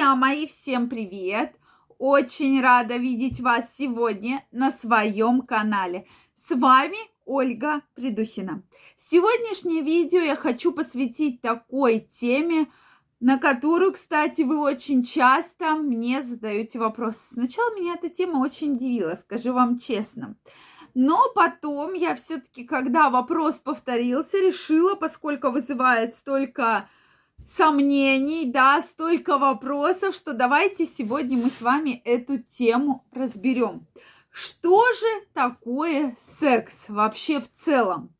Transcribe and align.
Друзья 0.00 0.16
мои, 0.16 0.46
всем 0.46 0.88
привет! 0.88 1.54
Очень 1.98 2.62
рада 2.62 2.96
видеть 2.96 3.38
вас 3.40 3.66
сегодня 3.76 4.42
на 4.50 4.70
своем 4.70 5.42
канале. 5.42 6.06
С 6.34 6.56
вами 6.56 6.96
Ольга 7.26 7.82
Придухина. 7.94 8.62
Сегодняшнее 8.96 9.82
видео 9.82 10.20
я 10.20 10.36
хочу 10.36 10.72
посвятить 10.72 11.42
такой 11.42 12.00
теме, 12.00 12.68
на 13.20 13.36
которую, 13.36 13.92
кстати, 13.92 14.40
вы 14.40 14.58
очень 14.58 15.04
часто 15.04 15.74
мне 15.74 16.22
задаете 16.22 16.78
вопрос. 16.78 17.18
Сначала 17.34 17.74
меня 17.74 17.92
эта 17.92 18.08
тема 18.08 18.38
очень 18.38 18.72
удивила, 18.72 19.16
скажу 19.16 19.52
вам 19.52 19.78
честно. 19.78 20.34
Но 20.94 21.30
потом 21.34 21.92
я 21.92 22.14
все-таки, 22.14 22.64
когда 22.64 23.10
вопрос 23.10 23.56
повторился, 23.56 24.38
решила, 24.38 24.94
поскольку 24.94 25.50
вызывает 25.50 26.14
столько 26.14 26.88
сомнений, 27.46 28.46
да, 28.46 28.82
столько 28.82 29.38
вопросов, 29.38 30.14
что 30.14 30.32
давайте 30.32 30.86
сегодня 30.86 31.36
мы 31.36 31.50
с 31.50 31.60
вами 31.60 32.00
эту 32.04 32.38
тему 32.38 33.04
разберем. 33.12 33.86
Что 34.30 34.84
же 34.92 35.26
такое 35.32 36.16
секс 36.38 36.84
вообще 36.88 37.40
в 37.40 37.52
целом? 37.52 38.14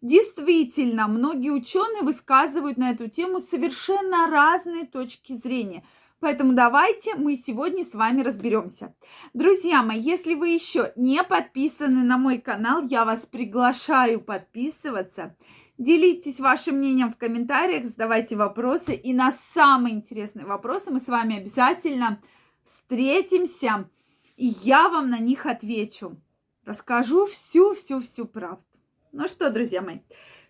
Действительно, 0.00 1.08
многие 1.08 1.50
ученые 1.50 2.02
высказывают 2.02 2.78
на 2.78 2.90
эту 2.90 3.08
тему 3.08 3.40
совершенно 3.40 4.28
разные 4.28 4.86
точки 4.86 5.34
зрения. 5.34 5.84
Поэтому 6.20 6.52
давайте 6.52 7.14
мы 7.14 7.36
сегодня 7.36 7.84
с 7.84 7.94
вами 7.94 8.22
разберемся. 8.22 8.94
Друзья 9.34 9.82
мои, 9.82 10.00
если 10.00 10.34
вы 10.34 10.48
еще 10.48 10.92
не 10.96 11.22
подписаны 11.22 12.04
на 12.04 12.18
мой 12.18 12.38
канал, 12.38 12.82
я 12.84 13.04
вас 13.04 13.20
приглашаю 13.20 14.20
подписываться. 14.20 15.36
Делитесь 15.78 16.40
вашим 16.40 16.78
мнением 16.78 17.12
в 17.12 17.16
комментариях, 17.16 17.84
задавайте 17.84 18.34
вопросы. 18.34 18.94
И 18.94 19.14
на 19.14 19.30
самые 19.54 19.94
интересные 19.94 20.44
вопросы 20.44 20.90
мы 20.90 20.98
с 20.98 21.06
вами 21.06 21.38
обязательно 21.38 22.20
встретимся. 22.64 23.88
И 24.36 24.46
я 24.62 24.88
вам 24.88 25.08
на 25.08 25.20
них 25.20 25.46
отвечу. 25.46 26.20
Расскажу 26.64 27.26
всю-всю-всю 27.26 28.26
правду. 28.26 28.64
Ну 29.12 29.28
что, 29.28 29.50
друзья 29.50 29.80
мои, 29.80 30.00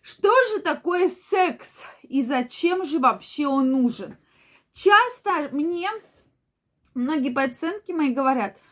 что 0.01 0.33
же 0.51 0.61
такое 0.61 1.11
секс 1.29 1.69
и 2.03 2.23
зачем 2.23 2.87
же 2.87 2.99
вообще 2.99 3.47
он 3.47 3.71
нужен? 3.71 4.17
Часто 4.73 5.51
мне 5.53 5.89
многие 6.95 7.31
пациентки 7.31 7.93
мои 7.93 8.15
говорят– 8.15 8.57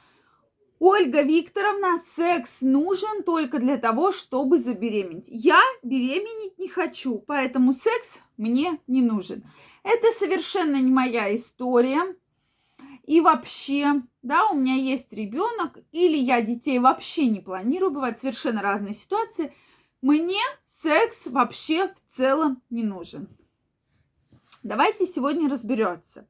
Ольга 0.79 1.23
Викторовна, 1.23 2.03
секс 2.15 2.61
нужен 2.61 3.23
только 3.23 3.59
для 3.59 3.79
того, 3.79 4.13
чтобы 4.13 4.59
забеременеть. 4.59 5.27
Я 5.29 5.61
беременеть 5.83 6.59
не 6.59 6.69
хочу, 6.69 7.19
поэтому 7.19 7.73
секс 7.73 8.19
мне 8.37 8.79
не 8.87 9.01
нужен. 9.01 9.45
Это 9.83 10.07
совершенно 10.19 10.77
не 10.77 10.91
моя 10.91 11.35
история. 11.35 12.15
И 13.05 13.21
вообще, 13.21 14.03
да, 14.23 14.51
у 14.51 14.57
меня 14.57 14.75
есть 14.75 15.13
ребенок, 15.13 15.79
или 15.93 16.17
я 16.17 16.43
детей 16.43 16.79
вообще 16.79 17.27
не 17.27 17.41
планирую, 17.41 17.93
бывают 17.93 18.19
совершенно 18.19 18.61
разные 18.61 18.95
ситуации. 18.95 19.55
Мне 20.03 20.41
секс 20.67 21.27
вообще 21.27 21.89
в 21.89 22.17
целом 22.17 22.63
не 22.69 22.83
нужен. 22.83 23.29
Давайте 24.63 25.07
сегодня 25.07 25.49
разберемся. 25.49 26.27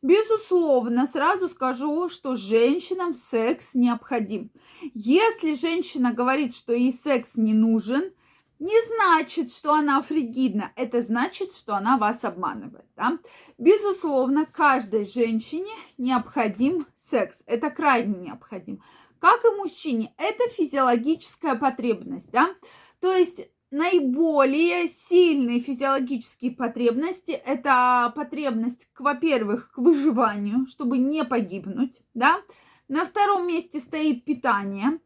Безусловно, 0.00 1.06
сразу 1.06 1.48
скажу, 1.48 2.08
что 2.08 2.36
женщинам 2.36 3.14
секс 3.14 3.74
необходим. 3.74 4.50
Если 4.94 5.54
женщина 5.54 6.12
говорит, 6.12 6.54
что 6.54 6.72
ей 6.72 6.92
секс 6.92 7.30
не 7.34 7.52
нужен, 7.52 8.12
не 8.60 8.74
значит, 8.86 9.52
что 9.52 9.74
она 9.74 10.00
фригидна. 10.02 10.72
Это 10.76 11.02
значит, 11.02 11.52
что 11.52 11.76
она 11.76 11.96
вас 11.96 12.24
обманывает. 12.24 12.86
Да? 12.96 13.18
Безусловно, 13.56 14.46
каждой 14.46 15.04
женщине 15.04 15.72
необходим 15.96 16.86
секс. 16.96 17.42
Это 17.46 17.70
крайне 17.70 18.18
необходим. 18.18 18.82
Как 19.20 19.44
и 19.44 19.56
мужчине, 19.56 20.12
это 20.16 20.48
физиологическая 20.48 21.56
потребность. 21.56 22.30
Да? 22.30 22.54
То 23.00 23.12
есть 23.14 23.48
наиболее 23.70 24.88
сильные 24.88 25.60
физиологические 25.60 26.52
потребности– 26.52 27.30
это 27.46 28.12
потребность, 28.14 28.88
во-первых, 28.98 29.70
к 29.72 29.78
выживанию, 29.78 30.66
чтобы 30.66 30.98
не 30.98 31.24
погибнуть, 31.24 32.00
да. 32.14 32.40
На 32.88 33.04
втором 33.04 33.46
месте 33.46 33.80
стоит 33.80 34.24
питание. 34.24 34.98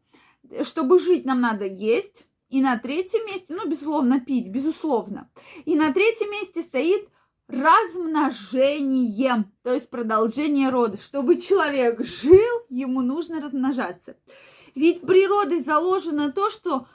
Чтобы 0.63 0.99
жить, 0.99 1.25
нам 1.25 1.41
надо 1.41 1.65
есть. 1.65 2.25
И 2.49 2.61
на 2.61 2.77
третьем 2.77 3.25
месте, 3.25 3.53
ну, 3.53 3.67
безусловно, 3.67 4.19
пить, 4.19 4.47
безусловно. 4.49 5.29
И 5.65 5.75
на 5.75 5.91
третьем 5.91 6.31
месте 6.31 6.61
стоит 6.61 7.09
размножение, 7.47 9.45
то 9.63 9.73
есть 9.73 9.89
продолжение 9.89 10.69
рода. 10.69 10.97
Чтобы 11.01 11.41
человек 11.41 12.05
жил, 12.05 12.61
ему 12.69 13.01
нужно 13.01 13.41
размножаться. 13.41 14.15
Ведь 14.75 15.01
природой 15.01 15.63
заложено 15.63 16.31
то, 16.31 16.49
что 16.49 16.87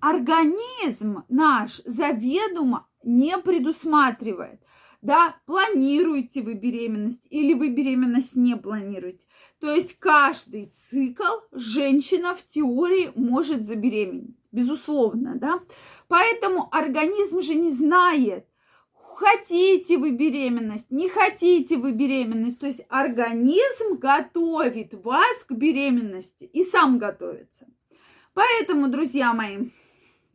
организм 0.00 1.24
наш 1.28 1.80
заведомо 1.84 2.88
не 3.02 3.38
предусматривает. 3.38 4.60
Да, 5.02 5.36
планируете 5.46 6.42
вы 6.42 6.54
беременность 6.54 7.22
или 7.30 7.54
вы 7.54 7.70
беременность 7.70 8.36
не 8.36 8.54
планируете. 8.56 9.26
То 9.58 9.72
есть 9.72 9.98
каждый 9.98 10.66
цикл 10.66 11.40
женщина 11.52 12.34
в 12.34 12.46
теории 12.46 13.10
может 13.14 13.64
забеременеть, 13.64 14.36
безусловно, 14.52 15.36
да. 15.36 15.60
Поэтому 16.08 16.68
организм 16.70 17.40
же 17.40 17.54
не 17.54 17.70
знает, 17.70 18.46
хотите 19.20 19.98
вы 19.98 20.10
беременность, 20.10 20.90
не 20.90 21.08
хотите 21.08 21.76
вы 21.76 21.92
беременность. 21.92 22.58
То 22.58 22.66
есть 22.66 22.82
организм 22.88 23.96
готовит 23.98 24.94
вас 24.94 25.44
к 25.46 25.52
беременности 25.52 26.44
и 26.44 26.62
сам 26.62 26.98
готовится. 26.98 27.66
Поэтому, 28.32 28.88
друзья 28.88 29.32
мои, 29.34 29.70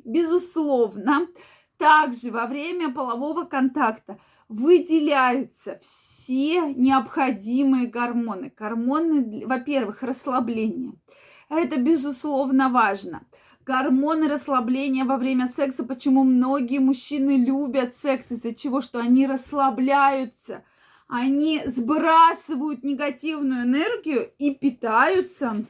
безусловно, 0.05 1.27
также 1.77 2.31
во 2.31 2.47
время 2.47 2.91
полового 2.91 3.43
контакта 3.43 4.17
выделяются 4.47 5.79
все 5.81 6.73
необходимые 6.73 7.87
гормоны. 7.87 8.53
Гормоны, 8.55 9.45
во-первых, 9.45 10.03
расслабления. 10.03 10.93
Это, 11.49 11.77
безусловно, 11.77 12.69
важно. 12.69 13.23
Гормоны 13.65 14.27
расслабления 14.27 15.05
во 15.05 15.17
время 15.17 15.47
секса. 15.47 15.83
Почему 15.83 16.23
многие 16.23 16.79
мужчины 16.79 17.37
любят 17.37 17.95
секс? 18.01 18.31
Из-за 18.31 18.53
чего? 18.53 18.81
Что 18.81 18.99
они 18.99 19.25
расслабляются. 19.25 20.63
Они 21.07 21.61
сбрасывают 21.65 22.83
негативную 22.83 23.63
энергию 23.63 24.31
и 24.37 24.53
питаются 24.53 25.65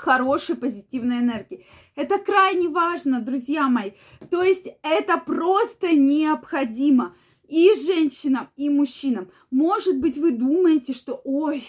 хорошей 0.00 0.56
позитивной 0.56 1.18
энергии. 1.18 1.66
Это 1.94 2.18
крайне 2.18 2.68
важно, 2.68 3.20
друзья 3.20 3.68
мои. 3.68 3.92
То 4.30 4.42
есть 4.42 4.66
это 4.82 5.18
просто 5.18 5.94
необходимо 5.94 7.14
и 7.46 7.74
женщинам, 7.86 8.48
и 8.56 8.70
мужчинам. 8.70 9.30
Может 9.50 9.98
быть, 10.00 10.16
вы 10.16 10.32
думаете, 10.32 10.94
что, 10.94 11.20
ой, 11.24 11.64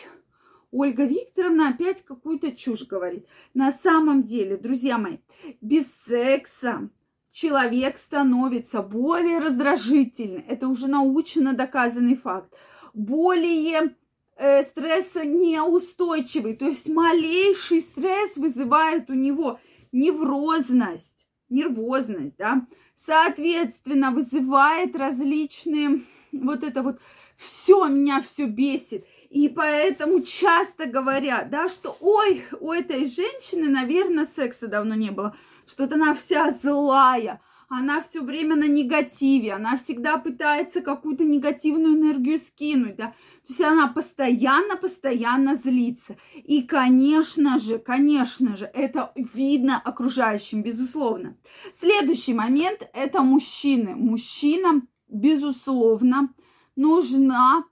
Ольга 0.72 1.04
Викторовна 1.04 1.70
опять 1.70 2.04
какую-то 2.04 2.54
чушь 2.54 2.88
говорит. 2.88 3.28
На 3.54 3.72
самом 3.72 4.24
деле, 4.24 4.56
друзья 4.56 4.98
мои, 4.98 5.18
без 5.60 5.86
секса 6.06 6.90
человек 7.32 7.98
становится 7.98 8.82
более 8.82 9.40
раздражительным. 9.40 10.46
Это 10.48 10.68
уже 10.68 10.88
научно 10.88 11.54
доказанный 11.54 12.16
факт. 12.16 12.54
Более 12.94 13.96
э, 14.38 14.64
стресса 14.64 15.26
неустойчивый. 15.26 16.56
То 16.56 16.68
есть 16.68 16.88
малейший 16.88 17.82
стресс 17.82 18.38
вызывает 18.38 19.10
у 19.10 19.14
него 19.14 19.60
неврозность, 19.92 21.28
нервозность, 21.50 22.36
да. 22.38 22.66
Соответственно, 22.96 24.12
вызывает 24.12 24.96
различные 24.96 26.02
вот 26.32 26.64
это 26.64 26.82
вот 26.82 27.00
все 27.38 27.88
меня 27.88 28.22
все 28.22 28.46
бесит. 28.46 29.06
И 29.30 29.50
поэтому 29.50 30.22
часто 30.22 30.86
говорят, 30.86 31.50
да, 31.50 31.70
что 31.70 31.98
ой, 32.00 32.44
у 32.60 32.72
этой 32.72 33.06
женщины, 33.06 33.70
наверное, 33.70 34.26
секса 34.26 34.68
давно 34.68 34.96
не 34.96 35.10
было, 35.10 35.36
что-то 35.66 35.96
она 35.96 36.14
вся 36.14 36.52
злая, 36.52 37.42
она 37.72 38.02
все 38.02 38.22
время 38.22 38.56
на 38.56 38.68
негативе, 38.68 39.54
она 39.54 39.78
всегда 39.78 40.18
пытается 40.18 40.82
какую-то 40.82 41.24
негативную 41.24 41.96
энергию 41.96 42.38
скинуть, 42.38 42.98
да, 42.98 43.08
то 43.08 43.48
есть 43.48 43.62
она 43.62 43.88
постоянно-постоянно 43.88 45.56
злится. 45.56 46.18
И, 46.36 46.64
конечно 46.64 47.58
же, 47.58 47.80
конечно 47.80 48.58
же, 48.58 48.66
это 48.66 49.14
видно 49.16 49.80
окружающим, 49.80 50.64
безусловно. 50.64 51.38
Следующий 51.74 52.34
момент– 52.34 52.90
это 52.94 53.22
мужчины. 53.22 53.96
Мужчинам, 53.96 54.90
безусловно, 55.08 56.34
нужна 56.76 57.64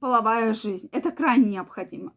половая 0.00 0.54
жизнь. 0.54 0.88
Это 0.92 1.10
крайне 1.10 1.50
необходимо. 1.50 2.12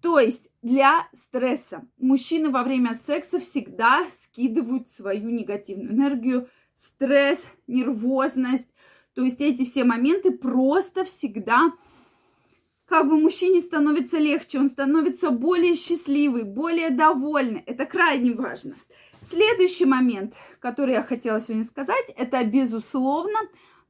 То 0.00 0.18
есть 0.18 0.50
для 0.60 1.08
стресса 1.14 1.88
мужчины 1.98 2.50
во 2.50 2.62
время 2.62 2.94
секса 2.94 3.38
всегда 3.38 4.06
скидывают 4.22 4.88
свою 4.88 5.30
негативную 5.30 5.92
энергию 5.92 6.48
стресс, 6.74 7.38
нервозность. 7.66 8.68
То 9.14 9.24
есть 9.24 9.40
эти 9.40 9.64
все 9.64 9.84
моменты 9.84 10.32
просто 10.32 11.04
всегда 11.04 11.72
как 12.86 13.08
бы 13.08 13.18
мужчине 13.18 13.60
становится 13.60 14.18
легче, 14.18 14.58
он 14.58 14.68
становится 14.68 15.30
более 15.30 15.74
счастливый, 15.74 16.42
более 16.42 16.90
довольный. 16.90 17.62
Это 17.66 17.86
крайне 17.86 18.32
важно. 18.32 18.76
Следующий 19.22 19.86
момент, 19.86 20.34
который 20.60 20.94
я 20.94 21.02
хотела 21.02 21.40
сегодня 21.40 21.64
сказать, 21.64 22.04
это, 22.14 22.44
безусловно, 22.44 23.38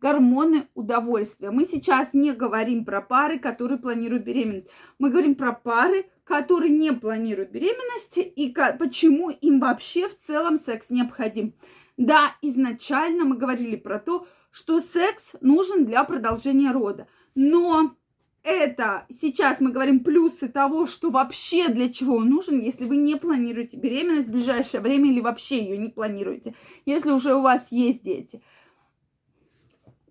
гормоны 0.00 0.69
удовольствия. 0.75 1.50
Мы 1.50 1.64
сейчас 1.64 2.10
не 2.12 2.32
говорим 2.32 2.84
про 2.84 3.00
пары, 3.00 3.38
которые 3.38 3.78
планируют 3.78 4.22
беременность. 4.22 4.69
Мы 4.98 5.10
говорим 5.10 5.34
про 5.34 5.52
пары, 5.52 6.06
которые 6.22 6.70
не 6.70 6.92
планируют 6.92 7.50
беременность 7.50 8.16
и 8.16 8.54
почему 8.78 9.30
им 9.30 9.58
вообще 9.58 10.08
в 10.08 10.16
целом 10.16 10.58
секс 10.58 10.90
необходим. 10.90 11.54
Да, 11.96 12.35
изначально 12.43 13.25
мы 13.25 13.37
говорили 13.37 13.76
про 13.76 13.99
то, 13.99 14.26
что 14.50 14.81
секс 14.81 15.35
нужен 15.41 15.85
для 15.85 16.05
продолжения 16.05 16.73
рода. 16.73 17.06
Но 17.35 17.96
это 18.44 19.06
сейчас 19.08 19.61
мы 19.61 19.70
говорим 19.70 20.05
плюсы 20.05 20.49
того, 20.49 20.87
что 20.87 21.11
вообще 21.11 21.69
для 21.69 21.93
чего 21.93 22.17
он 22.17 22.29
нужен, 22.29 22.61
если 22.61 22.85
вы 22.85 22.99
не 22.99 23.17
планируете 23.17 23.76
беременность 23.76 24.29
в 24.29 24.32
ближайшее 24.32 24.81
время 24.81 25.11
или 25.11 25.20
вообще 25.20 25.64
ее 25.64 25.79
не 25.79 25.88
планируете, 25.88 26.55
если 26.85 27.11
уже 27.11 27.35
у 27.35 27.41
вас 27.41 27.73
есть 27.73 28.02
дети. 28.02 28.43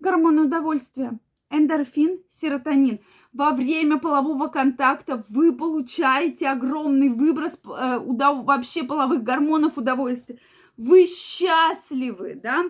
Гормон 0.00 0.38
удовольствия, 0.40 1.18
эндорфин, 1.48 2.20
серотонин. 2.28 3.00
Во 3.32 3.52
время 3.52 3.98
полового 3.98 4.48
контакта 4.48 5.24
вы 5.28 5.54
получаете 5.54 6.48
огромный 6.48 7.08
выброс 7.08 7.52
э, 7.64 7.98
удов... 7.98 8.44
вообще 8.44 8.84
половых 8.84 9.22
гормонов 9.22 9.78
удовольствия. 9.78 10.38
Вы 10.76 11.06
счастливы, 11.06 12.34
да? 12.34 12.64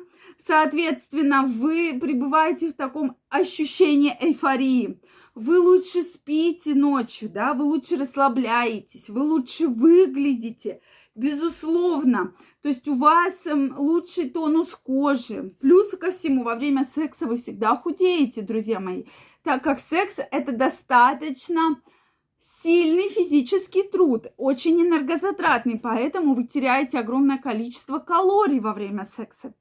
Соответственно, 0.47 1.43
вы 1.43 1.99
пребываете 2.01 2.71
в 2.71 2.75
таком 2.75 3.17
ощущении 3.31 4.17
эйфории 4.21 5.01
вы 5.35 5.59
лучше 5.59 6.03
спите 6.03 6.75
ночью, 6.75 7.29
да, 7.29 7.55
вы 7.55 7.65
лучше 7.65 7.97
расслабляетесь, 7.97 9.09
вы 9.09 9.23
лучше 9.23 9.67
выглядите, 9.67 10.81
безусловно. 11.15 12.35
То 12.63 12.69
есть 12.69 12.87
у 12.89 12.95
вас 12.95 13.47
эм, 13.47 13.75
лучший 13.77 14.31
тонус 14.31 14.75
кожи. 14.75 15.55
Плюс 15.61 15.91
ко 15.91 16.13
всему, 16.13 16.45
во 16.45 16.55
время 16.55 16.85
секса 16.85 17.27
вы 17.27 17.37
всегда 17.37 17.77
худеете, 17.77 18.43
друзья 18.43 18.81
мои, 18.81 19.05
так 19.43 19.63
как 19.63 19.81
секс 19.81 20.15
это 20.31 20.53
достаточно 20.53 21.81
сильный 22.63 23.09
физический 23.09 23.83
труд, 23.83 24.27
очень 24.37 24.81
энергозатратный, 24.83 25.79
поэтому 25.79 26.35
вы 26.35 26.45
теряете 26.45 26.99
огромное 26.99 27.39
количество 27.39 27.99
калорий 27.99 28.61
во 28.61 28.75
время 28.75 29.05
секса. 29.05 29.55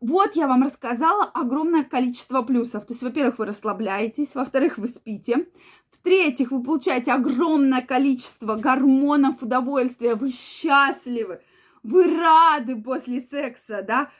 Вот 0.00 0.36
я 0.36 0.46
вам 0.46 0.62
рассказала 0.62 1.24
огромное 1.24 1.82
количество 1.82 2.42
плюсов. 2.42 2.84
То 2.86 2.92
есть, 2.92 3.02
во-первых, 3.02 3.38
вы 3.38 3.46
расслабляетесь, 3.46 4.34
во-вторых, 4.34 4.78
вы 4.78 4.86
спите, 4.86 5.48
в-третьих, 5.90 6.52
вы 6.52 6.62
получаете 6.62 7.12
огромное 7.12 7.82
количество 7.82 8.54
гормонов 8.54 9.42
удовольствия, 9.42 10.14
вы 10.14 10.30
счастливы, 10.30 11.40
вы 11.82 12.04
рады 12.04 12.76
после 12.76 13.20
секса, 13.20 13.82
да, 13.82 14.10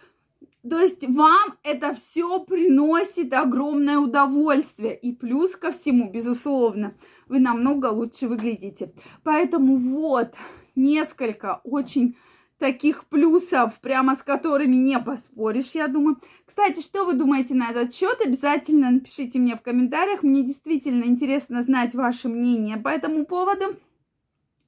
то 0.69 0.81
есть 0.81 1.07
вам 1.07 1.57
это 1.63 1.93
все 1.95 2.41
приносит 2.41 3.33
огромное 3.35 3.99
удовольствие. 3.99 4.97
И 4.97 5.13
плюс 5.13 5.57
ко 5.57 5.73
всему, 5.73 6.11
безусловно, 6.11 6.95
вы 7.29 7.39
намного 7.39 7.87
лучше 7.87 8.29
выглядите. 8.29 8.93
Поэтому 9.23 9.77
вот 9.77 10.35
несколько 10.75 11.61
очень 11.65 12.17
таких 12.59 13.05
плюсов, 13.07 13.79
прямо 13.81 14.17
с 14.17 14.23
которыми 14.23 14.77
не 14.77 14.99
поспоришь, 14.99 15.73
я 15.73 15.87
думаю. 15.87 16.19
Кстати, 16.47 16.81
что 16.81 17.05
вы 17.05 17.13
думаете 17.13 17.55
на 17.55 17.71
этот 17.71 17.95
счет? 17.95 18.19
Обязательно 18.25 18.91
напишите 18.91 19.39
мне 19.39 19.57
в 19.57 19.61
комментариях. 19.61 20.23
Мне 20.23 20.43
действительно 20.43 21.05
интересно 21.05 21.63
знать 21.63 21.95
ваше 21.95 22.29
мнение 22.29 22.79
по 22.79 22.89
этому 22.89 23.27
поводу. 23.27 23.65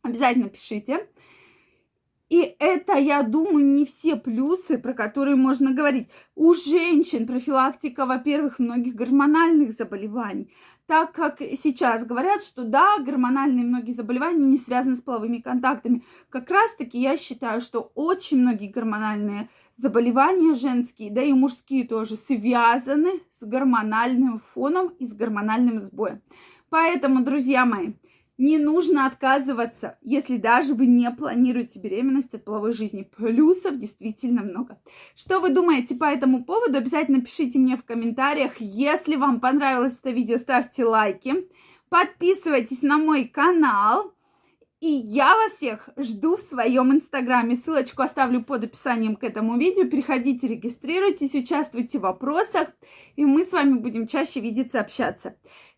Обязательно 0.03 0.51
пишите. 0.51 1.07
И 2.29 2.57
это, 2.59 2.95
я 2.95 3.23
думаю, 3.23 3.65
не 3.65 3.85
все 3.85 4.17
плюсы, 4.17 4.79
про 4.79 4.95
которые 4.95 5.37
можно 5.37 5.73
говорить. 5.73 6.09
У 6.35 6.55
женщин 6.55 7.27
профилактика, 7.27 8.05
во-первых, 8.05 8.59
многих 8.59 8.95
гормональных 8.95 9.73
заболеваний 9.73 10.51
так 10.87 11.13
как 11.13 11.41
сейчас 11.41 12.07
говорят, 12.07 12.43
что 12.43 12.63
да, 12.65 12.99
гормональные 12.99 13.65
многие 13.65 13.93
заболевания 13.93 14.47
не 14.47 14.57
связаны 14.57 14.97
с 14.97 15.03
половыми 15.03 15.39
контактами. 15.39 16.05
Как 16.31 16.51
раз-таки 16.51 17.01
я 17.01 17.17
считаю, 17.17 17.61
что 17.61 17.91
очень 17.95 18.41
многие 18.41 18.69
гормональные 18.69 19.49
заболевания 19.77 20.55
женские, 20.55 21.11
да 21.11 21.23
и 21.23 21.33
мужские 21.33 21.87
тоже, 21.87 22.17
связаны 22.17 23.21
с 23.39 23.45
гормональным 23.45 24.39
фоном 24.39 24.89
и 25.01 25.07
с 25.07 25.13
гормональным 25.13 25.81
сбоем. 25.81 26.23
Поэтому, 26.71 27.25
друзья 27.25 27.65
мои, 27.65 27.93
не 28.39 28.59
нужно 28.59 29.07
отказываться, 29.07 29.99
если 30.03 30.37
даже 30.37 30.75
вы 30.75 30.87
не 30.87 31.11
планируете 31.11 31.79
беременность 31.79 32.35
от 32.35 32.45
половой 32.45 32.73
жизни. 32.73 33.03
Плюсов 33.17 33.79
действительно 33.79 34.43
много. 34.43 34.79
Что 35.15 35.41
вы 35.41 35.51
думаете 35.51 35.95
по 35.95 36.05
этому 36.05 36.45
поводу? 36.45 36.79
Обязательно 36.79 37.23
пишите 37.23 37.59
мне 37.59 37.77
в 37.77 37.85
комментариях. 37.85 38.61
Если 38.61 39.17
вам 39.17 39.41
понравилось 39.41 39.99
это 39.99 40.11
видео, 40.11 40.37
ставьте 40.37 40.85
лайки. 40.85 41.49
Подписывайтесь 41.89 42.83
на 42.83 42.99
мой 42.99 43.25
канал. 43.25 44.13
И 44.81 44.89
я 44.89 45.35
вас 45.35 45.53
всех 45.53 45.89
жду 45.97 46.37
в 46.37 46.41
своем 46.41 46.93
инстаграме. 46.93 47.57
Ссылочку 47.57 48.03
оставлю 48.03 48.43
под 48.43 48.65
описанием 48.65 49.17
к 49.17 49.25
этому 49.25 49.57
видео. 49.57 49.89
Переходите, 49.89 50.47
регистрируйтесь, 50.47 51.35
участвуйте 51.35 51.99
в 51.99 52.03
вопросах. 52.03 52.69
И 53.17 53.25
мы 53.25 53.45
с 53.45 53.53
вами 53.53 53.79
будем 53.79 54.07
чаще 54.07 54.41
видеться, 54.41 54.81
общаться. 54.81 55.37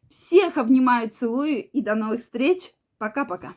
Всех 0.08 0.56
обнимаю, 0.56 1.10
целую 1.10 1.69
и 1.70 1.82
до 1.82 1.94
новых 1.94 2.20
встреч. 2.20 2.72
Пока-пока. 2.99 3.55